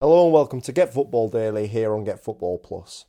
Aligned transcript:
Hello 0.00 0.26
and 0.26 0.32
welcome 0.32 0.60
to 0.60 0.70
Get 0.70 0.94
Football 0.94 1.28
Daily 1.28 1.66
here 1.66 1.92
on 1.92 2.04
Get 2.04 2.22
Football 2.22 2.58
Plus. 2.58 3.06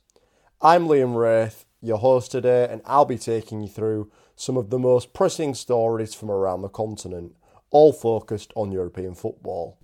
I'm 0.60 0.88
Liam 0.88 1.14
Wraith, 1.14 1.64
your 1.80 1.98
host 1.98 2.32
today, 2.32 2.66
and 2.68 2.82
I'll 2.84 3.04
be 3.04 3.16
taking 3.16 3.60
you 3.60 3.68
through 3.68 4.10
some 4.34 4.56
of 4.56 4.70
the 4.70 4.78
most 4.80 5.12
pressing 5.12 5.54
stories 5.54 6.14
from 6.14 6.32
around 6.32 6.62
the 6.62 6.68
continent, 6.68 7.36
all 7.70 7.92
focused 7.92 8.52
on 8.56 8.72
European 8.72 9.14
football. 9.14 9.78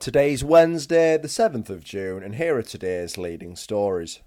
Today's 0.00 0.42
Wednesday, 0.42 1.16
the 1.16 1.28
7th 1.28 1.70
of 1.70 1.84
June, 1.84 2.24
and 2.24 2.34
here 2.34 2.56
are 2.56 2.62
today's 2.62 3.16
leading 3.16 3.54
stories. 3.54 4.18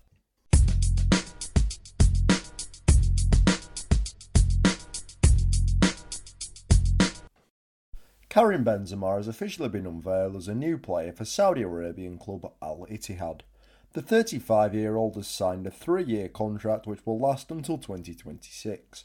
Karim 8.34 8.66
Benzema 8.66 9.18
has 9.18 9.28
officially 9.28 9.70
been 9.70 9.86
unveiled 9.86 10.36
as 10.36 10.48
a 10.48 10.56
new 10.56 10.76
player 10.76 11.12
for 11.12 11.24
Saudi 11.24 11.62
Arabian 11.62 12.18
club 12.18 12.52
Al 12.64 12.88
Ittihad. 12.90 13.42
The 13.92 14.02
35 14.02 14.74
year 14.74 14.96
old 14.96 15.18
has 15.18 15.28
signed 15.28 15.68
a 15.68 15.70
three 15.70 16.04
year 16.04 16.30
contract 16.30 16.88
which 16.88 17.06
will 17.06 17.20
last 17.20 17.52
until 17.52 17.78
2026. 17.78 19.04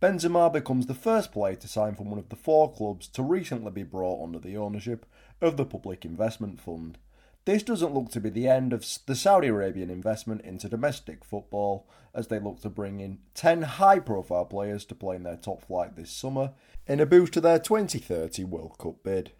Benzema 0.00 0.50
becomes 0.50 0.86
the 0.86 0.94
first 0.94 1.30
player 1.30 1.56
to 1.56 1.68
sign 1.68 1.94
from 1.94 2.08
one 2.08 2.18
of 2.18 2.30
the 2.30 2.36
four 2.36 2.72
clubs 2.72 3.06
to 3.08 3.22
recently 3.22 3.70
be 3.70 3.82
brought 3.82 4.24
under 4.24 4.38
the 4.38 4.56
ownership 4.56 5.04
of 5.42 5.58
the 5.58 5.66
Public 5.66 6.06
Investment 6.06 6.58
Fund. 6.58 6.96
This 7.46 7.62
doesn't 7.62 7.94
look 7.94 8.10
to 8.10 8.20
be 8.20 8.28
the 8.28 8.48
end 8.48 8.74
of 8.74 8.86
the 9.06 9.16
Saudi 9.16 9.48
Arabian 9.48 9.88
investment 9.88 10.42
into 10.42 10.68
domestic 10.68 11.24
football, 11.24 11.88
as 12.14 12.28
they 12.28 12.38
look 12.38 12.60
to 12.60 12.68
bring 12.68 13.00
in 13.00 13.18
10 13.34 13.62
high 13.62 13.98
profile 13.98 14.44
players 14.44 14.84
to 14.84 14.94
play 14.94 15.16
in 15.16 15.22
their 15.22 15.36
top 15.36 15.64
flight 15.64 15.96
this 15.96 16.10
summer 16.10 16.52
in 16.86 17.00
a 17.00 17.06
boost 17.06 17.32
to 17.32 17.40
their 17.40 17.58
2030 17.58 18.44
World 18.44 18.76
Cup 18.78 19.02
bid. 19.02 19.32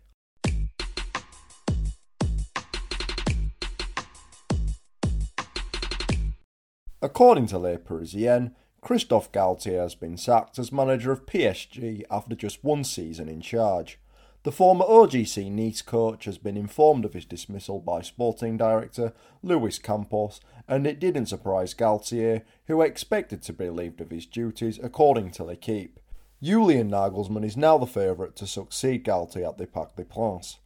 According 7.03 7.47
to 7.49 7.59
Le 7.59 7.77
Parisien, 7.77 8.55
Christophe 8.81 9.31
Galtier 9.31 9.83
has 9.83 9.95
been 9.95 10.17
sacked 10.17 10.59
as 10.59 10.73
manager 10.73 11.13
of 11.13 11.27
PSG 11.27 12.05
after 12.11 12.35
just 12.35 12.65
one 12.65 12.85
season 12.85 13.29
in 13.29 13.43
charge. 13.43 14.00
The 14.43 14.53
former 14.53 14.87
OGC 14.87 15.51
Nice 15.53 15.83
coach 15.83 16.25
has 16.25 16.39
been 16.39 16.57
informed 16.57 17.05
of 17.05 17.13
his 17.13 17.27
dismissal 17.27 17.79
by 17.79 18.01
sporting 18.01 18.57
director 18.57 19.13
Luis 19.43 19.79
Campos, 19.79 20.41
and 20.67 20.87
it 20.87 20.99
didn't 20.99 21.27
surprise 21.27 21.75
Galtier, 21.75 22.41
who 22.67 22.81
expected 22.81 23.43
to 23.43 23.53
be 23.53 23.67
relieved 23.67 24.01
of 24.01 24.11
his 24.11 24.25
duties, 24.25 24.81
according 24.83 25.33
to 25.33 25.45
L'Equipe. 25.45 26.01
Julian 26.43 26.91
Nagelsmann 26.91 27.45
is 27.45 27.55
now 27.55 27.77
the 27.77 27.87
favourite 27.87 28.35
to 28.37 28.47
succeed 28.47 29.05
Galtier 29.05 29.47
at 29.47 29.59
the 29.59 29.67
Parc 29.67 29.95
des 29.95 30.05
Princes. 30.05 30.57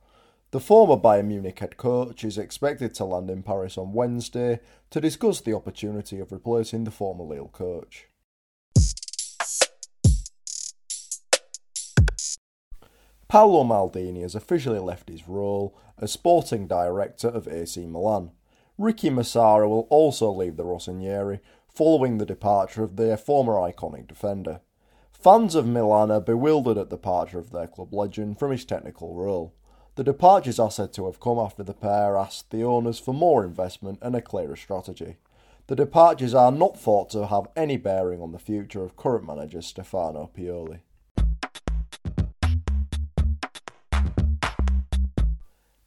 The 0.53 0.61
former 0.61 0.97
Bayern 0.97 1.27
Munich 1.27 1.59
head 1.59 1.77
coach 1.77 2.23
is 2.23 2.39
expected 2.39 2.95
to 2.95 3.05
land 3.05 3.29
in 3.29 3.43
Paris 3.43 3.77
on 3.77 3.93
Wednesday 3.93 4.61
to 4.91 5.01
discuss 5.01 5.41
the 5.41 5.55
opportunity 5.55 6.21
of 6.21 6.31
replacing 6.31 6.85
the 6.85 6.93
former 6.93 7.25
Lille 7.25 7.49
coach. 7.49 8.07
Paolo 13.35 13.65
Maldini 13.65 14.23
has 14.23 14.37
officially 14.37 14.79
left 14.79 15.09
his 15.09 15.27
role 15.27 15.77
as 15.99 16.13
sporting 16.13 16.69
director 16.69 17.27
of 17.27 17.49
AC 17.49 17.85
Milan. 17.85 18.31
Ricky 18.79 19.11
Massara 19.11 19.69
will 19.69 19.89
also 19.91 20.31
leave 20.31 20.57
the 20.57 20.63
Rossoneri 20.63 21.41
following 21.67 22.19
the 22.19 22.27
departure 22.27 22.85
of 22.85 22.95
their 22.95 23.17
former 23.17 23.55
iconic 23.55 24.07
defender. 24.07 24.61
Fans 25.11 25.57
of 25.57 25.67
Milan 25.67 26.13
are 26.13 26.21
bewildered 26.21 26.79
at 26.79 26.91
the 26.91 26.97
departure 26.97 27.41
of 27.41 27.51
their 27.51 27.67
club 27.67 27.93
legend 27.93 28.39
from 28.39 28.53
his 28.53 28.65
technical 28.65 29.17
role. 29.17 29.53
The 29.97 30.05
departures 30.05 30.61
are 30.61 30.71
said 30.71 30.93
to 30.93 31.07
have 31.07 31.19
come 31.19 31.41
after 31.41 31.65
the 31.65 31.75
pair 31.75 32.17
asked 32.17 32.53
the 32.53 32.63
owners 32.63 33.01
for 33.01 33.13
more 33.13 33.45
investment 33.45 33.99
and 34.01 34.15
a 34.15 34.23
clearer 34.23 34.55
strategy. 34.55 35.17
The 35.67 35.75
departures 35.75 36.35
are 36.35 36.53
not 36.53 36.79
thought 36.79 37.11
to 37.11 37.27
have 37.27 37.49
any 37.57 37.79
bearing 37.79 38.23
on 38.23 38.31
the 38.31 38.39
future 38.39 38.85
of 38.85 38.95
current 38.95 39.27
manager 39.27 39.61
Stefano 39.61 40.31
Pioli. 40.39 40.83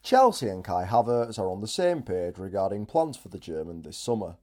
Chelsea 0.07 0.47
and 0.47 0.63
Kai 0.63 0.85
Havertz 0.85 1.37
are 1.37 1.51
on 1.51 1.59
the 1.59 1.67
same 1.67 2.01
page 2.01 2.37
regarding 2.37 2.85
plans 2.85 3.17
for 3.17 3.27
the 3.27 3.37
German 3.37 3.81
this 3.81 3.97
summer. 3.97 4.37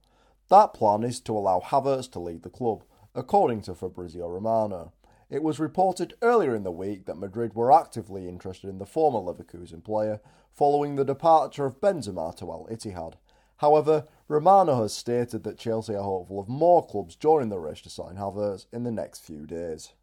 That 0.50 0.74
plan 0.74 1.02
is 1.02 1.20
to 1.20 1.32
allow 1.32 1.60
Havertz 1.60 2.06
to 2.10 2.18
leave 2.18 2.42
the 2.42 2.50
club, 2.50 2.84
according 3.14 3.62
to 3.62 3.74
Fabrizio 3.74 4.28
Romano. 4.28 4.92
It 5.30 5.42
was 5.42 5.58
reported 5.58 6.12
earlier 6.20 6.54
in 6.54 6.64
the 6.64 6.70
week 6.70 7.06
that 7.06 7.16
Madrid 7.16 7.54
were 7.54 7.72
actively 7.72 8.28
interested 8.28 8.68
in 8.68 8.76
the 8.76 8.84
former 8.84 9.20
Leverkusen 9.20 9.82
player 9.82 10.20
following 10.52 10.96
the 10.96 11.02
departure 11.02 11.64
of 11.64 11.80
Benzema 11.80 12.36
to 12.36 12.52
Al 12.52 12.68
Ittihad. 12.70 13.14
However, 13.56 14.06
Romano 14.28 14.82
has 14.82 14.92
stated 14.92 15.44
that 15.44 15.56
Chelsea 15.56 15.94
are 15.94 16.02
hopeful 16.02 16.40
of 16.40 16.46
more 16.46 16.86
clubs 16.86 17.16
joining 17.16 17.48
the 17.48 17.58
race 17.58 17.80
to 17.80 17.88
sign 17.88 18.16
Havertz 18.16 18.66
in 18.70 18.82
the 18.84 18.92
next 18.92 19.20
few 19.20 19.46
days. 19.46 19.94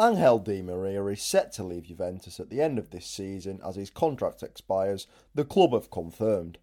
Angel 0.00 0.38
Di 0.38 0.62
Maria 0.62 1.04
is 1.06 1.20
set 1.20 1.50
to 1.54 1.64
leave 1.64 1.86
Juventus 1.86 2.38
at 2.38 2.50
the 2.50 2.62
end 2.62 2.78
of 2.78 2.90
this 2.90 3.04
season 3.04 3.58
as 3.66 3.74
his 3.74 3.90
contract 3.90 4.44
expires, 4.44 5.08
the 5.34 5.44
club 5.44 5.72
have 5.72 5.90
confirmed. 5.90 6.58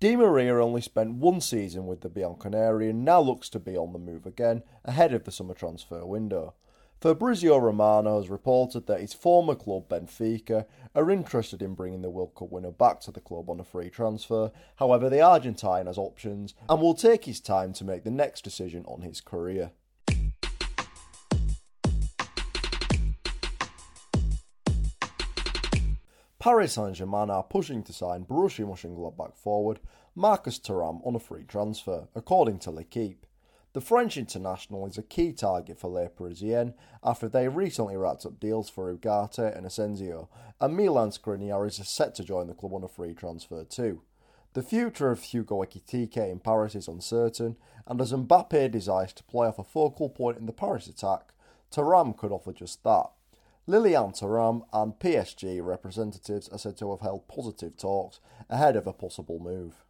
Di 0.00 0.16
Maria 0.16 0.56
only 0.56 0.80
spent 0.80 1.16
one 1.16 1.42
season 1.42 1.86
with 1.86 2.00
the 2.00 2.08
Bianconeri 2.08 2.88
and 2.88 3.04
now 3.04 3.20
looks 3.20 3.50
to 3.50 3.58
be 3.58 3.76
on 3.76 3.92
the 3.92 3.98
move 3.98 4.24
again 4.24 4.62
ahead 4.86 5.12
of 5.12 5.24
the 5.24 5.30
summer 5.30 5.52
transfer 5.52 6.06
window. 6.06 6.54
Fabrizio 7.02 7.58
Romano 7.58 8.16
has 8.16 8.30
reported 8.30 8.86
that 8.86 9.02
his 9.02 9.12
former 9.12 9.54
club 9.54 9.90
Benfica 9.90 10.64
are 10.94 11.10
interested 11.10 11.60
in 11.60 11.74
bringing 11.74 12.00
the 12.00 12.08
World 12.08 12.34
Cup 12.34 12.50
winner 12.50 12.70
back 12.70 13.00
to 13.00 13.10
the 13.10 13.20
club 13.20 13.50
on 13.50 13.60
a 13.60 13.64
free 13.64 13.90
transfer. 13.90 14.52
However, 14.76 15.10
the 15.10 15.20
Argentine 15.20 15.84
has 15.84 15.98
options 15.98 16.54
and 16.66 16.80
will 16.80 16.94
take 16.94 17.26
his 17.26 17.40
time 17.40 17.74
to 17.74 17.84
make 17.84 18.04
the 18.04 18.10
next 18.10 18.42
decision 18.42 18.86
on 18.86 19.02
his 19.02 19.20
career. 19.20 19.72
Paris 26.40 26.72
Saint-Germain 26.72 27.28
are 27.28 27.42
pushing 27.42 27.82
to 27.82 27.92
sign 27.92 28.24
Borussia 28.24 28.64
Mönchengladbach 28.64 29.36
forward 29.36 29.78
Marcus 30.14 30.58
Thuram 30.58 31.06
on 31.06 31.14
a 31.14 31.18
free 31.18 31.44
transfer, 31.44 32.08
according 32.14 32.58
to 32.60 32.70
L'Equipe. 32.70 33.26
The 33.74 33.82
French 33.82 34.16
international 34.16 34.86
is 34.86 34.96
a 34.96 35.02
key 35.02 35.34
target 35.34 35.78
for 35.78 35.90
Le 35.90 36.08
Parisien 36.08 36.72
after 37.04 37.28
they 37.28 37.46
recently 37.46 37.94
wrapped 37.94 38.24
up 38.24 38.40
deals 38.40 38.70
for 38.70 38.90
Ugarte 38.90 39.54
and 39.54 39.66
Asensio, 39.66 40.30
and 40.62 40.74
Milan 40.74 41.10
Skriniar 41.10 41.68
is 41.68 41.78
set 41.86 42.14
to 42.14 42.24
join 42.24 42.46
the 42.46 42.54
club 42.54 42.72
on 42.72 42.84
a 42.84 42.88
free 42.88 43.12
transfer 43.12 43.62
too. 43.62 44.00
The 44.54 44.62
future 44.62 45.10
of 45.10 45.22
Hugo 45.22 45.62
Ekitike 45.62 46.16
in 46.16 46.40
Paris 46.40 46.74
is 46.74 46.88
uncertain, 46.88 47.56
and 47.86 48.00
as 48.00 48.14
Mbappe 48.14 48.70
desires 48.70 49.12
to 49.12 49.24
play 49.24 49.46
off 49.46 49.58
a 49.58 49.62
focal 49.62 50.08
point 50.08 50.38
in 50.38 50.46
the 50.46 50.52
Paris 50.52 50.86
attack, 50.86 51.34
Thuram 51.70 52.16
could 52.16 52.32
offer 52.32 52.54
just 52.54 52.82
that. 52.84 53.10
Lilian 53.70 54.10
Thuram 54.10 54.62
and 54.72 54.98
PSG 54.98 55.64
representatives 55.64 56.48
are 56.48 56.58
said 56.58 56.76
to 56.78 56.90
have 56.90 57.02
held 57.02 57.28
positive 57.28 57.76
talks 57.76 58.18
ahead 58.48 58.74
of 58.74 58.88
a 58.88 58.92
possible 58.92 59.38
move. 59.38 59.84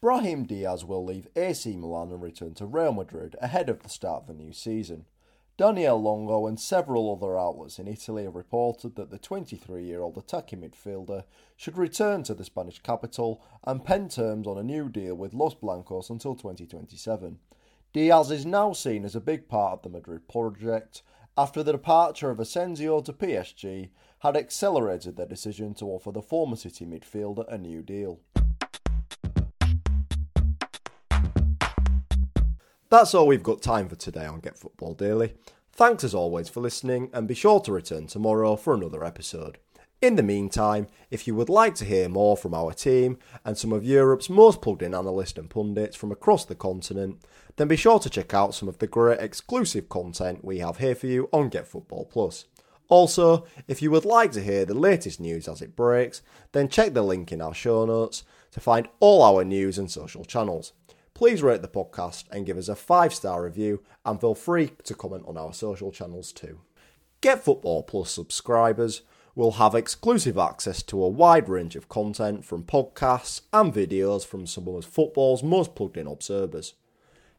Brahim 0.00 0.44
Diaz 0.44 0.84
will 0.84 1.04
leave 1.04 1.26
AC 1.34 1.74
Milan 1.74 2.12
and 2.12 2.22
return 2.22 2.54
to 2.54 2.66
Real 2.66 2.92
Madrid 2.92 3.34
ahead 3.42 3.68
of 3.68 3.82
the 3.82 3.88
start 3.88 4.22
of 4.22 4.26
the 4.28 4.34
new 4.34 4.52
season. 4.52 5.06
Daniel 5.56 6.00
Longo 6.00 6.46
and 6.46 6.60
several 6.60 7.10
other 7.10 7.36
outlets 7.36 7.80
in 7.80 7.88
Italy 7.88 8.22
have 8.22 8.36
reported 8.36 8.94
that 8.94 9.10
the 9.10 9.18
23 9.18 9.82
year 9.82 10.02
old 10.02 10.16
attacking 10.16 10.60
midfielder 10.60 11.24
should 11.56 11.76
return 11.76 12.22
to 12.22 12.34
the 12.34 12.44
Spanish 12.44 12.78
capital 12.78 13.44
and 13.64 13.84
pen 13.84 14.08
terms 14.08 14.46
on 14.46 14.56
a 14.56 14.62
new 14.62 14.88
deal 14.88 15.16
with 15.16 15.34
Los 15.34 15.54
Blancos 15.54 16.10
until 16.10 16.36
2027. 16.36 17.40
Diaz 17.94 18.32
is 18.32 18.44
now 18.44 18.72
seen 18.72 19.04
as 19.04 19.14
a 19.14 19.20
big 19.20 19.46
part 19.46 19.74
of 19.74 19.82
the 19.82 19.88
Madrid 19.88 20.26
project 20.26 21.02
after 21.38 21.62
the 21.62 21.70
departure 21.70 22.28
of 22.28 22.40
Asensio 22.40 23.00
to 23.00 23.12
PSG 23.12 23.90
had 24.18 24.36
accelerated 24.36 25.16
their 25.16 25.26
decision 25.26 25.74
to 25.74 25.84
offer 25.84 26.10
the 26.10 26.20
former 26.20 26.56
City 26.56 26.84
midfielder 26.84 27.46
a 27.46 27.56
new 27.56 27.82
deal. 27.82 28.18
That's 32.90 33.14
all 33.14 33.28
we've 33.28 33.44
got 33.44 33.62
time 33.62 33.88
for 33.88 33.94
today 33.94 34.26
on 34.26 34.40
Get 34.40 34.58
Football 34.58 34.94
Daily. 34.94 35.34
Thanks 35.72 36.02
as 36.02 36.16
always 36.16 36.48
for 36.48 36.60
listening, 36.60 37.10
and 37.12 37.28
be 37.28 37.34
sure 37.34 37.60
to 37.60 37.70
return 37.70 38.08
tomorrow 38.08 38.56
for 38.56 38.74
another 38.74 39.04
episode. 39.04 39.58
In 40.04 40.16
the 40.16 40.22
meantime, 40.22 40.88
if 41.10 41.26
you 41.26 41.34
would 41.34 41.48
like 41.48 41.74
to 41.76 41.84
hear 41.86 42.10
more 42.10 42.36
from 42.36 42.52
our 42.52 42.74
team 42.74 43.16
and 43.42 43.56
some 43.56 43.72
of 43.72 43.86
Europe's 43.86 44.28
most 44.28 44.60
plugged 44.60 44.82
in 44.82 44.94
analysts 44.94 45.38
and 45.38 45.48
pundits 45.48 45.96
from 45.96 46.12
across 46.12 46.44
the 46.44 46.54
continent, 46.54 47.24
then 47.56 47.68
be 47.68 47.76
sure 47.76 47.98
to 47.98 48.10
check 48.10 48.34
out 48.34 48.54
some 48.54 48.68
of 48.68 48.76
the 48.80 48.86
great 48.86 49.18
exclusive 49.18 49.88
content 49.88 50.44
we 50.44 50.58
have 50.58 50.76
here 50.76 50.94
for 50.94 51.06
you 51.06 51.30
on 51.32 51.48
Get 51.48 51.66
Football 51.66 52.04
Plus. 52.04 52.44
Also, 52.90 53.46
if 53.66 53.80
you 53.80 53.90
would 53.90 54.04
like 54.04 54.30
to 54.32 54.42
hear 54.42 54.66
the 54.66 54.74
latest 54.74 55.20
news 55.20 55.48
as 55.48 55.62
it 55.62 55.74
breaks, 55.74 56.20
then 56.52 56.68
check 56.68 56.92
the 56.92 57.00
link 57.00 57.32
in 57.32 57.40
our 57.40 57.54
show 57.54 57.86
notes 57.86 58.24
to 58.50 58.60
find 58.60 58.86
all 59.00 59.22
our 59.22 59.42
news 59.42 59.78
and 59.78 59.90
social 59.90 60.26
channels. 60.26 60.74
please 61.14 61.42
rate 61.42 61.62
the 61.62 61.66
podcast 61.66 62.24
and 62.30 62.44
give 62.44 62.58
us 62.58 62.68
a 62.68 62.76
five 62.76 63.14
star 63.14 63.42
review, 63.42 63.82
and 64.04 64.20
feel 64.20 64.34
free 64.34 64.72
to 64.82 64.94
comment 64.94 65.24
on 65.26 65.38
our 65.38 65.54
social 65.54 65.90
channels 65.90 66.30
too. 66.30 66.60
Get 67.22 67.42
Football 67.42 67.84
Plus 67.84 68.10
subscribers 68.10 69.00
will 69.34 69.52
have 69.52 69.74
exclusive 69.74 70.38
access 70.38 70.82
to 70.82 71.02
a 71.02 71.08
wide 71.08 71.48
range 71.48 71.76
of 71.76 71.88
content 71.88 72.44
from 72.44 72.62
podcasts 72.62 73.42
and 73.52 73.72
videos 73.72 74.24
from 74.24 74.46
some 74.46 74.68
of 74.68 74.84
football's 74.84 75.42
most 75.42 75.74
plugged 75.74 75.96
in 75.96 76.06
observers. 76.06 76.74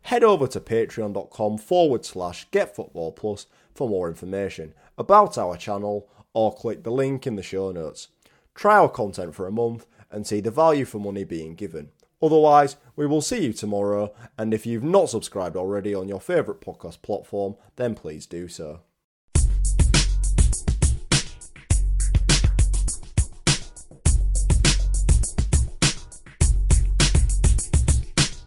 Head 0.04 0.24
over 0.24 0.46
to 0.48 0.60
patreon.com 0.60 1.58
forward 1.58 2.06
slash 2.06 2.48
getfootballplus 2.50 3.46
for 3.74 3.90
more 3.90 4.08
information 4.08 4.74
about 4.98 5.38
our 5.38 5.58
channel 5.58 6.08
or 6.34 6.54
click 6.54 6.84
the 6.84 6.92
link 6.92 7.26
in 7.26 7.36
the 7.36 7.44
show 7.44 7.72
notes. 7.72 8.10
Try 8.54 8.78
our 8.78 8.90
content 8.90 9.34
for 9.34 9.48
a 9.48 9.52
month 9.52 9.86
and 10.12 10.28
see 10.28 10.42
the 10.42 10.52
value 10.52 10.86
for 10.86 11.00
money 11.00 11.24
being 11.24 11.56
given. 11.56 11.90
Otherwise, 12.22 12.78
we 12.96 13.06
will 13.06 13.22
see 13.22 13.44
you 13.44 13.54
tomorrow, 13.54 14.14
and 14.38 14.54
if 14.54 14.66
you've 14.66 14.84
not 14.84 15.10
subscribed 15.10 15.56
already 15.56 15.94
on 15.94 16.08
your 16.08 16.22
favourite 16.22 16.62
podcast 16.62 17.02
platform, 17.02 17.56
then 17.76 17.96
please 17.96 18.26
do 18.26 18.48
so. 18.48 18.82